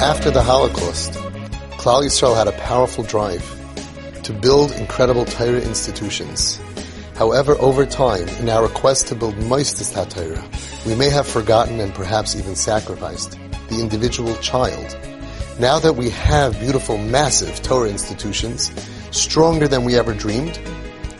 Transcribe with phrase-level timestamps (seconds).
[0.00, 1.12] After the Holocaust,
[1.76, 3.44] Klal Yisrael had a powerful drive
[4.22, 6.58] to build incredible Torah institutions.
[7.16, 10.42] However, over time, in our quest to build Moistus Torah,
[10.86, 14.96] we may have forgotten and perhaps even sacrificed the individual child.
[15.58, 18.72] Now that we have beautiful, massive Torah institutions,
[19.10, 20.58] stronger than we ever dreamed,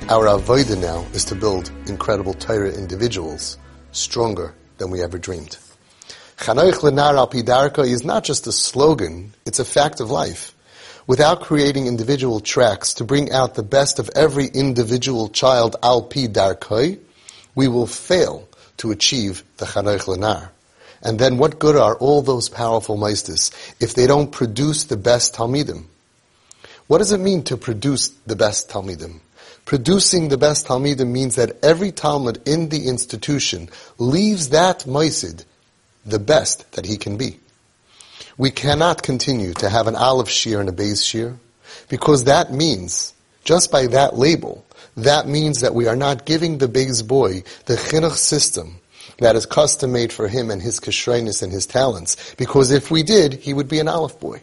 [0.09, 3.59] our avodah now is to build incredible Torah individuals,
[3.93, 5.59] stronger than we ever dreamed.
[6.41, 10.55] Chanoich lenar al pidarka is not just a slogan, it's a fact of life.
[11.07, 16.29] Without creating individual tracks to bring out the best of every individual child al pi
[16.29, 16.99] darkoi,
[17.55, 18.49] we will fail
[18.79, 20.49] to achieve the chanoich lenar.
[21.03, 25.35] And then what good are all those powerful meisters if they don't produce the best
[25.35, 25.85] talmidim?
[26.87, 29.21] What does it mean to produce the best talmidim?
[29.67, 35.45] Producing the best talmidim means that every talmud in the institution leaves that meisid
[36.05, 37.39] the best that he can be.
[38.39, 41.37] We cannot continue to have an Aleph shiur and a Beis shiur
[41.89, 43.13] because that means,
[43.45, 44.65] just by that label,
[44.97, 48.81] that means that we are not giving the Beis boy the chinuch system
[49.19, 52.35] that is custom made for him and his kashrenis and his talents.
[52.35, 54.43] Because if we did, he would be an Aleph boy.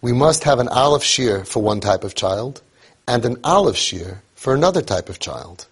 [0.00, 2.60] We must have an Aleph shiur for one type of child
[3.06, 5.66] and an Aleph shiur for another type of child.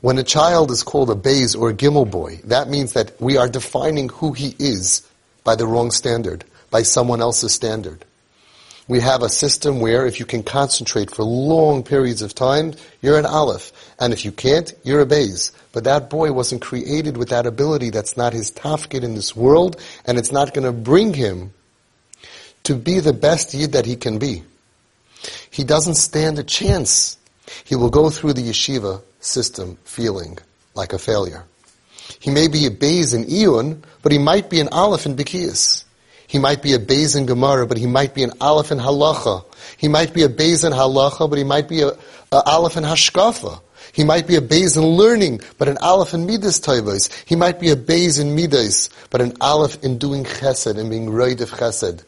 [0.00, 3.36] When a child is called a Beis or a Gimel boy, that means that we
[3.36, 5.02] are defining who he is
[5.42, 8.04] by the wrong standard, by someone else's standard.
[8.86, 13.18] We have a system where if you can concentrate for long periods of time, you're
[13.18, 13.72] an Aleph.
[13.98, 15.50] And if you can't, you're a Beis.
[15.72, 17.90] But that boy wasn't created with that ability.
[17.90, 21.52] That's not his tafkid in this world, and it's not going to bring him
[22.64, 24.44] to be the best Yid that he can be.
[25.50, 27.18] He doesn't stand a chance.
[27.64, 30.38] He will go through the yeshiva system feeling
[30.74, 31.44] like a failure.
[32.18, 35.84] He may be a Beis in Iyun, but he might be an Aleph in Bekias.
[36.26, 39.44] He might be a Beis in Gemara, but he might be an Aleph in Halacha.
[39.76, 41.88] He might be a Beis in Halacha, but he might be a,
[42.32, 43.60] a Aleph in Hashkafa.
[43.92, 47.12] He might be a Beis in learning, but an Aleph in Midas Taivas.
[47.26, 51.06] He might be a Beis in Midas, but an Aleph in doing Chesed and being
[51.06, 52.04] Roid of Chesed.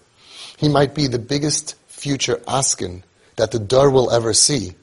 [0.59, 3.03] He might be the biggest future Askin
[3.37, 4.75] that the Dar will ever see.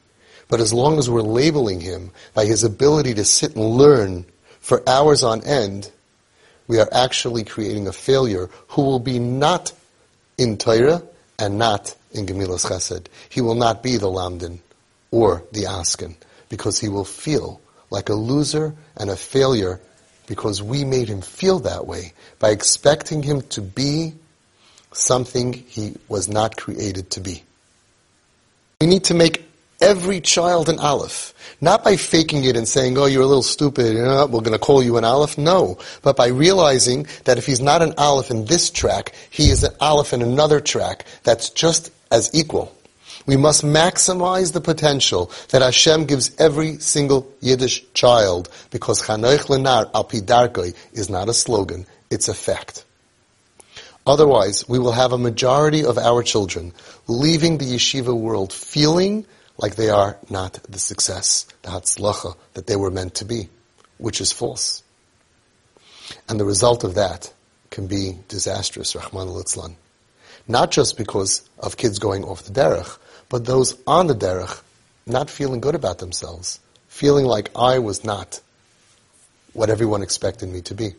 [0.49, 4.25] But as long as we're labeling him by his ability to sit and learn
[4.59, 5.91] for hours on end,
[6.67, 9.73] we are actually creating a failure who will be not
[10.37, 11.03] in Torah
[11.39, 13.07] and not in Gemilas Chesed.
[13.29, 14.59] He will not be the Lamdin
[15.11, 16.15] or the Askin
[16.49, 19.79] because he will feel like a loser and a failure
[20.27, 24.13] because we made him feel that way by expecting him to be
[24.91, 27.43] something he was not created to be.
[28.81, 29.46] We need to make
[29.81, 31.33] every child an Aleph.
[31.59, 34.51] Not by faking it and saying, oh, you're a little stupid, you know, we're going
[34.51, 35.38] to call you an Aleph.
[35.38, 35.77] No.
[36.03, 39.73] But by realizing that if he's not an Aleph in this track, he is an
[39.79, 42.73] Aleph in another track that's just as equal.
[43.25, 49.89] We must maximize the potential that Hashem gives every single Yiddish child because Chanoich Lenar
[49.94, 52.85] al Pidarkoi is not a slogan, it's a fact.
[54.05, 56.71] Otherwise, we will have a majority of our children
[57.07, 59.25] leaving the yeshiva world feeling
[59.57, 63.50] like they are not the success, the hatzlacha that they were meant to be,
[63.97, 64.84] which is false.
[66.29, 67.34] And the result of that
[67.69, 69.75] can be disastrous, Rahman al
[70.47, 72.97] Not just because of kids going off the derech,
[73.29, 74.62] but those on the derech
[75.06, 78.41] not feeling good about themselves, feeling like I was not
[79.53, 80.94] what everyone expected me to be.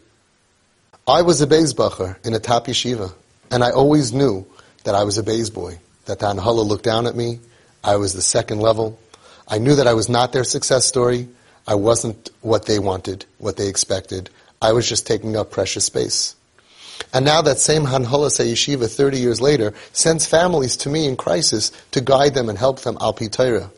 [1.06, 3.12] I was a Beis in a top yeshiva,
[3.50, 4.46] and I always knew
[4.84, 7.40] that I was a Beis boy, that the Anhala looked down at me,
[7.82, 8.98] I was the second level.
[9.46, 11.28] I knew that I was not their success story.
[11.66, 14.30] I wasn't what they wanted, what they expected.
[14.60, 16.34] I was just taking up precious space.
[17.12, 21.70] And now that same Hanholas Yeshiva 30 years later sends families to me in crisis
[21.92, 23.70] to guide them and help them al Torah.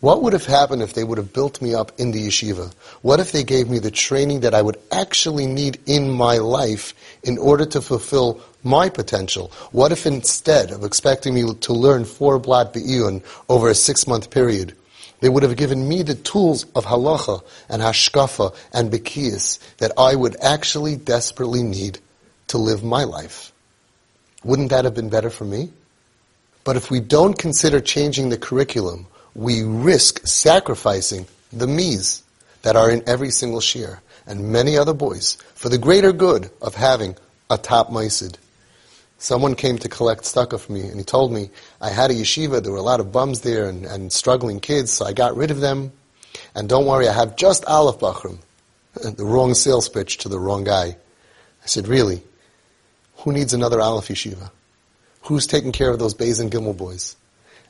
[0.00, 2.72] What would have happened if they would have built me up in the yeshiva?
[3.02, 6.94] What if they gave me the training that I would actually need in my life
[7.24, 9.52] in order to fulfill my potential?
[9.72, 14.30] What if instead of expecting me to learn four blad be'iyun over a six month
[14.30, 14.74] period,
[15.20, 20.14] they would have given me the tools of halacha and hashkafa and bekiyas that I
[20.14, 21.98] would actually desperately need
[22.48, 23.52] to live my life?
[24.44, 25.70] Wouldn't that have been better for me?
[26.64, 32.22] But if we don't consider changing the curriculum, we risk sacrificing the me's
[32.62, 36.74] that are in every single shir and many other boys for the greater good of
[36.74, 37.16] having
[37.50, 38.36] a top maisid.
[39.18, 41.50] Someone came to collect tzedakah from me and he told me
[41.80, 44.92] I had a yeshiva, there were a lot of bums there and, and struggling kids,
[44.92, 45.92] so I got rid of them.
[46.54, 48.38] And don't worry, I have just Aleph Bachrim.
[49.16, 50.96] The wrong sales pitch to the wrong guy.
[51.62, 52.22] I said, really?
[53.18, 54.50] Who needs another Aleph Yeshiva?
[55.22, 57.16] Who's taking care of those Beis and Gimel boys?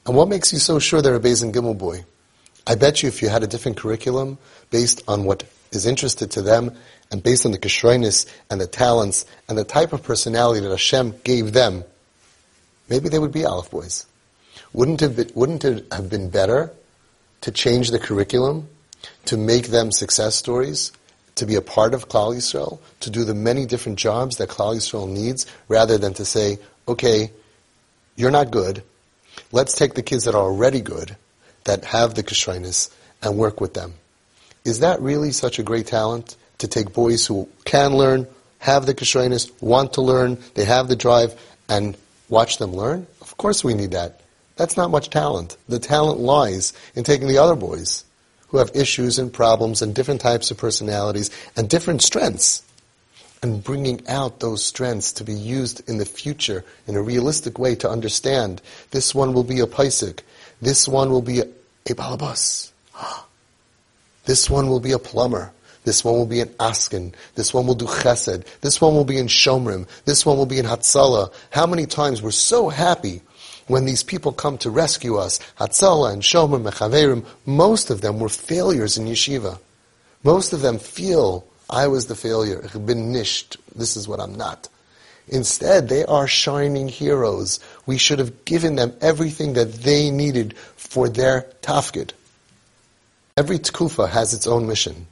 [0.07, 2.05] And what makes you so sure they're a Beis and Gimel boy?
[2.67, 4.39] I bet you if you had a different curriculum
[4.71, 6.77] based on what is interested to them
[7.11, 11.15] and based on the kishroinus and the talents and the type of personality that Hashem
[11.25, 11.85] gave them,
[12.89, 14.07] maybe they would be Aleph boys.
[14.73, 16.71] Wouldn't it, wouldn't it have been better
[17.41, 18.69] to change the curriculum,
[19.27, 20.93] to make them success stories,
[21.37, 24.77] to be a part of Klal Yisrael, to do the many different jobs that Klal
[24.77, 27.31] Yisrael needs, rather than to say, okay,
[28.17, 28.83] you're not good,
[29.53, 31.17] let's take the kids that are already good,
[31.65, 32.91] that have the kishrinus,
[33.23, 33.95] and work with them.
[34.65, 38.27] Is that really such a great talent to take boys who can learn,
[38.59, 41.35] have the kishrinus, want to learn, they have the drive,
[41.69, 41.97] and
[42.29, 43.07] watch them learn?
[43.21, 44.21] Of course we need that.
[44.57, 45.57] That's not much talent.
[45.69, 48.05] The talent lies in taking the other boys
[48.49, 52.63] who have issues and problems and different types of personalities and different strengths
[53.43, 57.75] and bringing out those strengths to be used in the future in a realistic way
[57.77, 58.61] to understand
[58.91, 60.21] this one will be a paisik,
[60.61, 62.73] this one will be a, a balabas.
[64.25, 65.53] This one will be a plumber.
[65.89, 67.15] This one will be in askin.
[67.35, 68.45] This one will do chesed.
[68.61, 69.89] This one will be in shomrim.
[70.05, 71.33] This one will be in hatzalah.
[71.49, 73.23] How many times we're so happy
[73.69, 78.21] when these people come to rescue us, Hatzalah and Shomrim and Chaverim, most of them
[78.21, 79.59] were failures in yeshiva.
[80.23, 82.61] Most of them feel, I was the failure.
[82.63, 83.57] Ich bin nicht.
[83.75, 84.69] This is what I'm not.
[85.27, 87.61] Instead, they are shining heroes.
[87.87, 92.11] We should have given them everything that they needed for their tafkid.
[93.39, 95.07] Every tkufa has its own mission.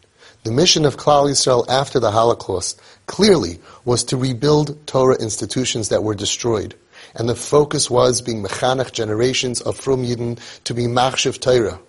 [0.46, 6.04] The mission of Klal Yisrael after the Holocaust clearly was to rebuild Torah institutions that
[6.04, 6.76] were destroyed.
[7.16, 11.80] And the focus was being mechanech generations of Frum Yidden to be machshiv Torah.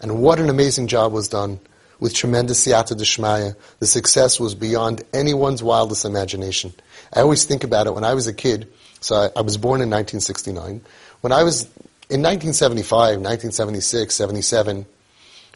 [0.00, 1.58] And what an amazing job was done
[1.98, 3.56] with tremendous siyata d'shmaya.
[3.80, 6.72] The success was beyond anyone's wildest imagination.
[7.12, 8.72] I always think about it when I was a kid.
[9.00, 10.82] So I, I was born in 1969.
[11.20, 11.64] When I was
[12.08, 14.86] in 1975, 1976, 77,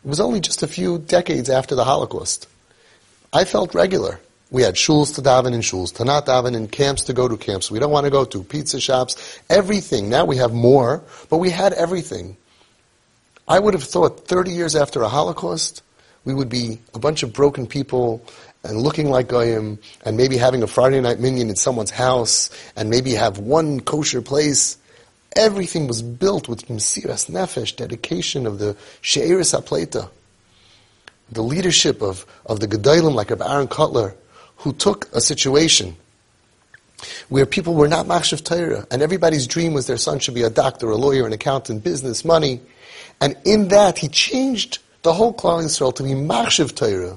[0.05, 2.49] it was only just a few decades after the Holocaust.
[3.33, 4.21] I felt regular.
[4.51, 7.37] We had shuls to daven in shuls, to not daven in camps to go to
[7.37, 7.71] camps.
[7.71, 10.09] We don't want to go to pizza shops, everything.
[10.09, 12.37] Now we have more, but we had everything.
[13.47, 15.83] I would have thought 30 years after a Holocaust,
[16.25, 18.23] we would be a bunch of broken people
[18.65, 22.91] and looking like Goyim and maybe having a Friday night minyan in someone's house and
[22.91, 24.77] maybe have one kosher place.
[25.39, 30.11] Everything was built with Mesiras Nefesh, dedication of the She'eris HaPleita.
[31.31, 34.17] The leadership of, of the Gedolim like of Aaron Kotler,
[34.57, 35.97] who took a situation
[37.29, 40.51] where people were not machshav Torah, and everybody's dream was their son should be a
[40.51, 42.61] doctor, a lawyer, an accountant, business, money,
[43.21, 47.17] and in that he changed the whole Klal Yisrael to be machshav Torah,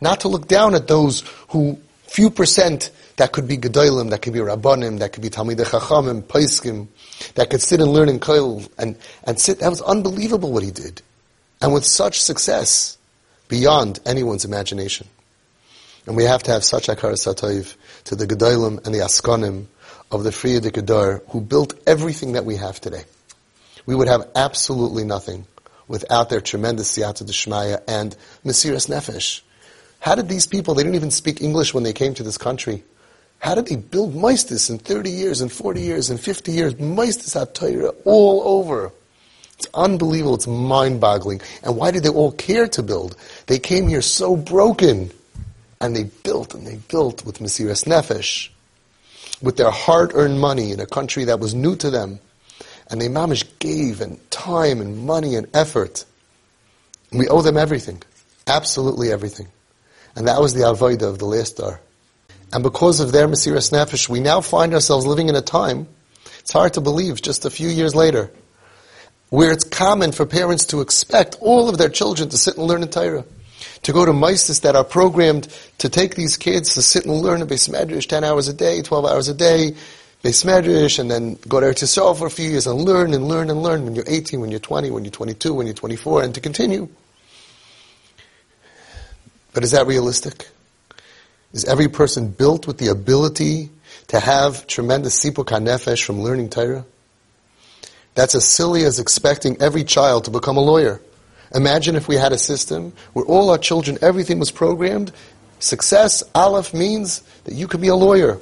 [0.00, 4.32] not to look down at those who few percent that could be gedolim, that could
[4.32, 6.88] be rabbanim, that could be talmidei chachamim, paiskim,
[7.34, 9.60] that could sit and learn in koil and and sit.
[9.60, 11.02] That was unbelievable what he did,
[11.60, 12.98] and with such success,
[13.48, 15.06] beyond anyone's imagination.
[16.06, 19.66] And we have to have such hakaras hatoiv to the Gedolim and the Askanim
[20.10, 23.04] of the Friyad Gedar who built everything that we have today.
[23.86, 25.46] We would have absolutely nothing
[25.88, 29.42] without their tremendous siyata d'shmaya and mesiras nefesh.
[30.00, 32.82] How did these people, they didn't even speak English when they came to this country.
[33.42, 36.74] How did they build Maistis in 30 years and 40 years and 50 years?
[36.74, 38.92] Maistis HaTorah all over.
[39.54, 40.36] It's unbelievable.
[40.36, 41.40] It's mind-boggling.
[41.64, 43.16] And why did they all care to build?
[43.48, 45.10] They came here so broken.
[45.80, 48.48] And they built and they built with Mesiras Nefesh,
[49.42, 52.20] with their hard-earned money in a country that was new to them.
[52.92, 56.04] And they mamish gave and time and money and effort.
[57.10, 58.04] We owe them everything.
[58.46, 59.48] Absolutely everything.
[60.14, 61.80] And that was the avodah of the last dar.
[62.52, 65.88] And because of their Mesiras Nefesh, we now find ourselves living in a time,
[66.40, 68.30] it's hard to believe, just a few years later,
[69.30, 72.82] where it's common for parents to expect all of their children to sit and learn
[72.82, 73.24] in Torah
[73.82, 77.42] to go to Mises that are programmed to take these kids to sit and learn
[77.42, 79.72] a Beis Medrash 10 hours a day, 12 hours a day,
[80.22, 83.50] Beis Medrash, and then go to Eretz for a few years and learn and learn
[83.50, 86.34] and learn when you're 18, when you're 20, when you're 22, when you're 24, and
[86.34, 86.88] to continue.
[89.52, 90.48] But is that realistic?
[91.52, 93.70] Is every person built with the ability
[94.08, 96.84] to have tremendous sipuk nefesh from learning Torah?
[98.14, 101.00] That's as silly as expecting every child to become a lawyer.
[101.54, 105.12] Imagine if we had a system where all our children, everything was programmed.
[105.58, 108.40] Success, Aleph, means that you could be a lawyer.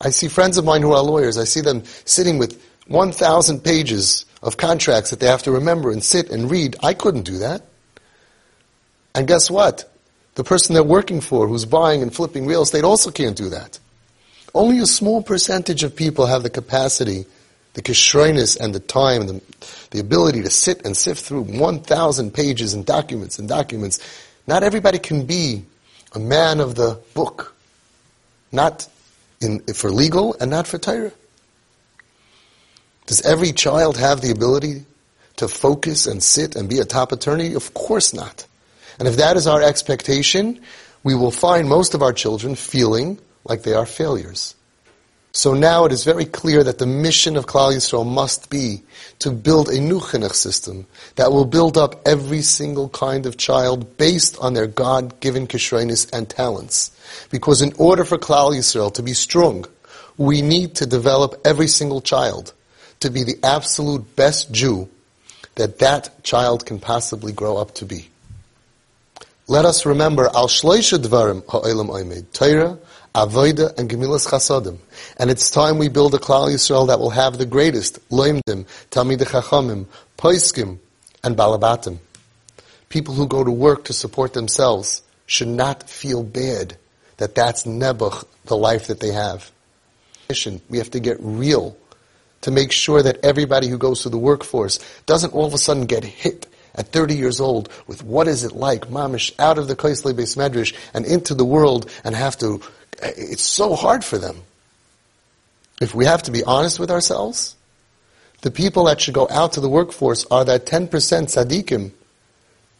[0.00, 1.38] I see friends of mine who are lawyers.
[1.38, 6.02] I see them sitting with 1,000 pages of contracts that they have to remember and
[6.02, 6.76] sit and read.
[6.82, 7.62] I couldn't do that.
[9.14, 9.91] And guess what?
[10.34, 13.78] The person they're working for who's buying and flipping real estate also can't do that.
[14.54, 17.26] Only a small percentage of people have the capacity,
[17.74, 19.40] the kishroiness and the time, the,
[19.90, 23.98] the ability to sit and sift through 1,000 pages and documents and documents.
[24.46, 25.64] Not everybody can be
[26.14, 27.54] a man of the book.
[28.50, 28.86] Not
[29.40, 31.12] in, for legal and not for Torah.
[33.06, 34.84] Does every child have the ability
[35.36, 37.54] to focus and sit and be a top attorney?
[37.54, 38.46] Of course not.
[38.98, 40.60] And if that is our expectation,
[41.02, 44.54] we will find most of our children feeling like they are failures.
[45.34, 48.82] So now it is very clear that the mission of Klal Yisrael must be
[49.20, 53.96] to build a new chinuch system that will build up every single kind of child
[53.96, 56.90] based on their God-given kishrenis and talents.
[57.30, 59.64] Because in order for Klal Yisrael to be strong,
[60.18, 62.52] we need to develop every single child
[63.00, 64.90] to be the absolute best Jew
[65.54, 68.11] that that child can possibly grow up to be.
[69.52, 72.78] Let us remember al shloisha dvarim ha'olam oimed, Torah,
[73.14, 74.78] Avoida, and Gemilas Chasadim.
[75.18, 79.18] And it's time we build a Klal Yisrael that will have the greatest, Loimdim, Talmid
[79.18, 79.84] Chachamim,
[80.16, 80.78] Poiskim,
[81.22, 81.98] and Balabatim.
[82.88, 86.78] People who go to work to support themselves should not feel bad
[87.18, 89.52] that that's Nebuch, the life that they have.
[90.70, 91.76] We have to get real
[92.40, 95.84] to make sure that everybody who goes to the workforce doesn't all of a sudden
[95.84, 99.76] get hit at 30 years old with what is it like, mamish, out of the
[99.76, 102.60] Kaisle Beis Medrash and into the world and have to,
[103.02, 104.36] it's so hard for them.
[105.80, 107.56] If we have to be honest with ourselves,
[108.42, 111.92] the people that should go out to the workforce are that 10% tzaddikim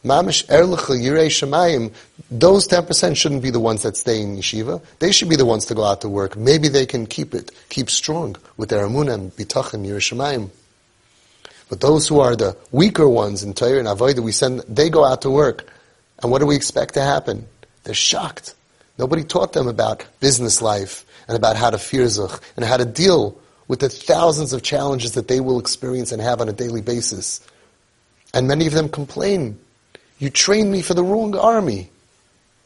[0.04, 1.92] Mamish erlecha yirei shemayim,
[2.28, 4.82] those 10% shouldn't be the ones that stay in yeshiva.
[4.98, 6.36] They should be the ones to go out to work.
[6.36, 10.50] Maybe they can keep it, keep strong with their amunah and bitachon yirei shemayim.
[11.72, 15.06] But those who are the weaker ones in Torah and Avodah, we send, they go
[15.06, 15.72] out to work.
[16.22, 17.46] And what do we expect to happen?
[17.84, 18.54] They're shocked.
[18.98, 23.40] Nobody taught them about business life and about how to firzach and how to deal
[23.68, 27.40] with the thousands of challenges that they will experience and have on a daily basis.
[28.34, 29.58] And many of them complain
[30.18, 31.88] you trained me for the wrong army.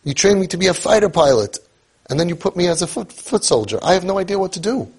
[0.02, 1.60] You trained me to be a fighter pilot.
[2.10, 3.78] And then you put me as a foot, foot soldier.
[3.84, 4.92] I have no idea what to do.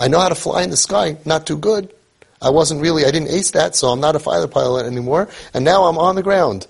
[0.00, 1.92] I know how to fly in the sky, not too good.
[2.40, 5.28] I wasn't really, I didn't ace that, so I'm not a fighter pilot anymore.
[5.54, 6.66] And now I'm on the ground.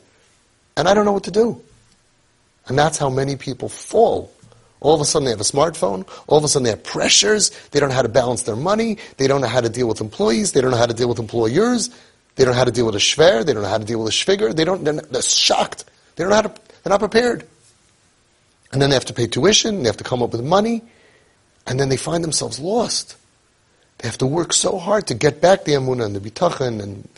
[0.77, 1.61] And I don't know what to do.
[2.69, 4.33] And that's how many people fall.
[4.81, 6.07] All of a sudden they have a smartphone.
[6.27, 7.51] All of a sudden they have pressures.
[7.71, 8.99] They don't know how to balance their money.
[9.17, 10.53] They don't know how to deal with employees.
[10.53, 11.91] They don't know how to deal with employers.
[12.37, 13.45] They don't know how to deal with a shver.
[13.45, 14.55] They don't know how to deal with a shviger.
[14.55, 14.85] They don't.
[14.85, 15.87] They're, they're shocked.
[16.15, 16.55] They don't know how to.
[16.83, 17.47] They're not prepared.
[18.73, 19.83] And then they have to pay tuition.
[19.83, 20.83] They have to come up with money,
[21.67, 23.17] and then they find themselves lost.
[23.99, 26.83] They have to work so hard to get back the amunah and the bitachon.
[26.83, 27.09] And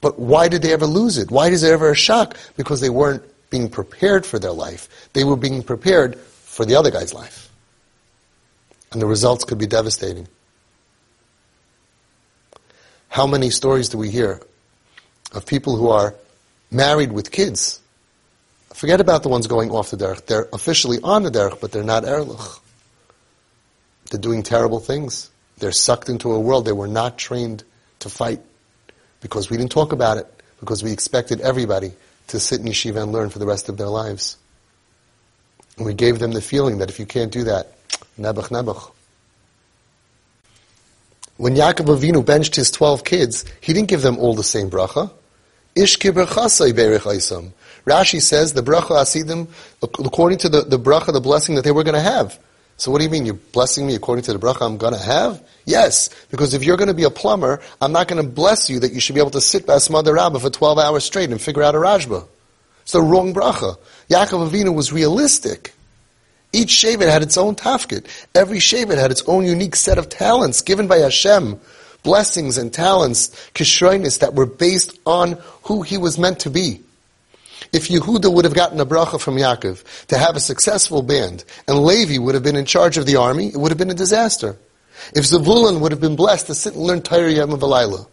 [0.00, 1.30] but why did they ever lose it?
[1.30, 2.36] Why is there ever a shock?
[2.56, 5.08] Because they weren't being prepared for their life.
[5.12, 7.50] They were being prepared for the other guy's life,
[8.92, 10.28] and the results could be devastating.
[13.08, 14.40] How many stories do we hear
[15.32, 16.14] of people who are
[16.70, 17.80] married with kids?
[18.72, 20.26] Forget about the ones going off the derech.
[20.26, 22.60] They're officially on the derech, but they're not erlich.
[24.10, 25.30] They're doing terrible things.
[25.64, 27.64] They're sucked into a world they were not trained
[28.00, 28.42] to fight
[29.22, 30.26] because we didn't talk about it,
[30.60, 31.94] because we expected everybody
[32.26, 34.36] to sit in yeshiva and learn for the rest of their lives.
[35.78, 37.72] And we gave them the feeling that if you can't do that,
[38.20, 38.92] nebuch nebuch.
[41.38, 45.10] When Yaakov Avinu benched his 12 kids, he didn't give them all the same bracha.
[45.74, 47.52] Ishki berchasai berich.
[47.86, 49.48] Rashi says the bracha asidim
[49.80, 52.38] according to the, the bracha, the blessing that they were going to have.
[52.76, 53.24] So what do you mean?
[53.24, 55.42] You're blessing me according to the bracha I'm going to have?
[55.64, 58.80] Yes, because if you're going to be a plumber, I'm not going to bless you
[58.80, 61.40] that you should be able to sit by Smother Rabbah for 12 hours straight and
[61.40, 62.26] figure out a rashba.
[62.82, 63.78] It's the wrong bracha.
[64.10, 65.72] Yaakov Avinu was realistic.
[66.52, 68.06] Each Shevet had its own tafkid.
[68.34, 71.58] Every Shevet had its own unique set of talents given by Hashem,
[72.04, 76.83] blessings and talents, kishroinis that were based on who he was meant to be.
[77.74, 81.80] If Yehuda would have gotten a bracha from Yaakov to have a successful band, and
[81.80, 84.56] Levi would have been in charge of the army, it would have been a disaster.
[85.12, 88.06] If Zavulun would have been blessed to sit and learn Torah Yom V'Layla,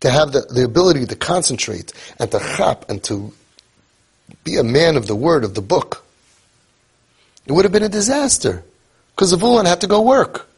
[0.00, 3.34] to have the, the ability to concentrate and to chap and to
[4.44, 6.02] be a man of the word, of the book,
[7.44, 8.64] it would have been a disaster.
[9.14, 10.48] Because Zavulun had to go work.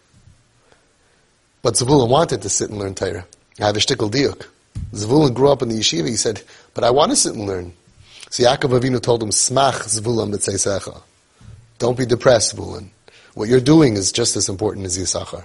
[1.63, 3.27] But Zavulun wanted to sit and learn Torah.
[3.59, 4.47] I have a diuk.
[4.93, 6.07] Zavulun grew up in the yeshiva.
[6.07, 7.73] He said, but I want to sit and learn.
[8.33, 11.03] So Yaakov Avinu told him, Smach Zvulun b'tzeisecha.
[11.79, 12.89] Don't be depressed, Zvulun.
[13.35, 15.45] What you're doing is just as important as Yisachar.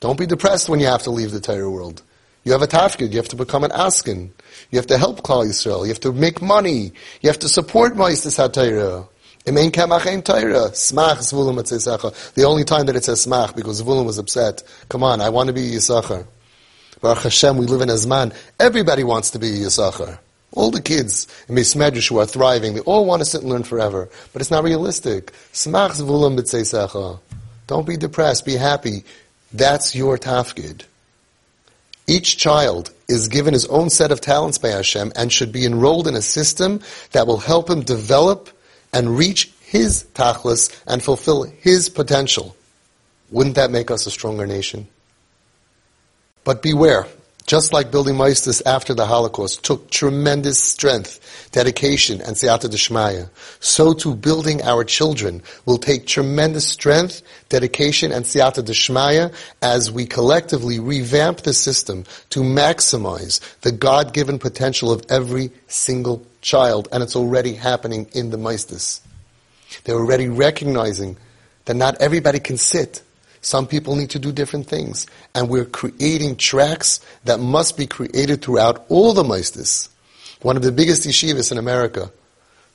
[0.00, 2.02] Don't be depressed when you have to leave the Torah world.
[2.44, 3.12] You have a tafkid.
[3.12, 4.34] You have to become an askin.
[4.70, 5.84] You have to help Klal Yisrael.
[5.84, 6.92] You have to make money.
[7.22, 9.08] You have to support Ma'istis HaTorah.
[10.74, 12.34] Smach.
[12.34, 14.62] The only time that it says smach, because Zvulun was upset.
[14.90, 16.26] Come on, I want to be Yisachar.
[17.00, 18.32] Baruch Hashem, we live in a.
[18.60, 20.18] Everybody wants to be Yisachar.
[20.52, 23.64] All the kids in Medrash who are thriving, they all want to sit and learn
[23.64, 24.08] forever.
[24.32, 25.32] But it's not realistic.
[25.52, 27.20] Smach zvulun b'tzeisecha.
[27.66, 28.46] Don't be depressed.
[28.46, 29.04] Be happy.
[29.52, 30.84] That's your tafkid.
[32.06, 36.08] Each child is given his own set of talents by Hashem and should be enrolled
[36.08, 36.80] in a system
[37.12, 38.48] that will help him develop
[38.92, 42.56] and reach his tachlis and fulfill his potential.
[43.30, 44.88] Wouldn't that make us a stronger nation?
[46.44, 47.06] But beware.
[47.48, 53.94] Just like building Maistis after the Holocaust took tremendous strength, dedication, and siyata deshmaya, so
[53.94, 60.78] too building our children will take tremendous strength, dedication, and siyata deshmaya as we collectively
[60.78, 67.54] revamp the system to maximize the God-given potential of every single child, and it's already
[67.54, 69.00] happening in the Maistis.
[69.84, 71.16] They're already recognizing
[71.64, 73.02] that not everybody can sit
[73.40, 75.06] some people need to do different things.
[75.34, 79.88] And we're creating tracks that must be created throughout all the Maistis.
[80.42, 82.10] One of the biggest yeshivas in America,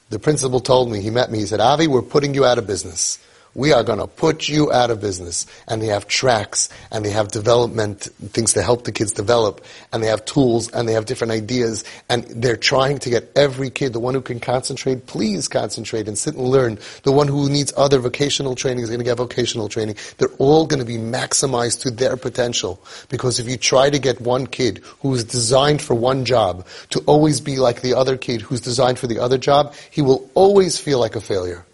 [0.10, 2.68] the principal told me, he met me, he said, Avi, we're putting you out of
[2.68, 3.20] business
[3.56, 5.46] we are going to put you out of business.
[5.68, 10.02] And they have tracks and they have development things to help the kids develop and
[10.02, 13.94] they have tools and they have different ideas and they're trying to get every kid,
[13.94, 16.80] the one who can concentrate, please concentrate and sit and learn.
[17.04, 19.96] The one who needs other vocational training is going to get vocational training.
[20.18, 24.20] They're all going to be maximized to their potential because if you try to get
[24.22, 28.42] one kid who is designed for one job to always be like the other kid
[28.42, 31.66] who's designed for the other job, he will always feel like a failure.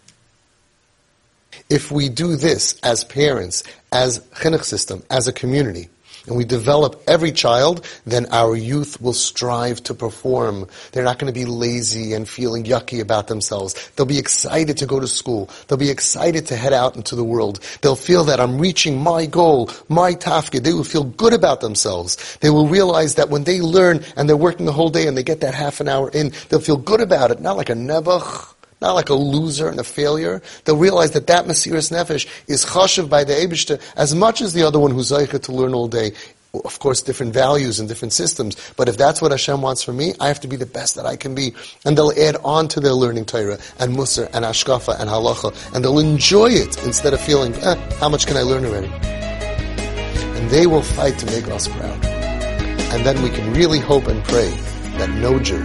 [1.70, 3.62] If we do this as parents,
[3.92, 5.88] as chinuch system, as a community,
[6.26, 10.66] and we develop every child, then our youth will strive to perform.
[10.92, 13.90] They're not going to be lazy and feeling yucky about themselves.
[13.90, 15.48] They'll be excited to go to school.
[15.68, 17.60] They'll be excited to head out into the world.
[17.80, 20.64] They'll feel that I'm reaching my goal, my tafkid.
[20.64, 22.36] They will feel good about themselves.
[22.40, 25.22] They will realize that when they learn and they're working the whole day and they
[25.22, 28.54] get that half an hour in, they'll feel good about it, not like a nebuch
[28.80, 30.42] not like a loser and a failure.
[30.64, 34.62] They'll realize that that Mesiras Nefesh is chashiv by the Ebishter as much as the
[34.62, 36.12] other one who's Zaycha to learn all day.
[36.52, 38.56] Of course, different values and different systems.
[38.76, 41.06] But if that's what Hashem wants from me, I have to be the best that
[41.06, 41.52] I can be.
[41.84, 45.54] And they'll add on to their learning Torah and Musar and Ashkafa and Halacha.
[45.74, 48.88] And they'll enjoy it instead of feeling, eh, how much can I learn already?
[48.88, 52.04] And they will fight to make us proud.
[52.04, 54.50] And then we can really hope and pray
[54.98, 55.62] that no Jew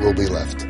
[0.00, 0.67] will be left.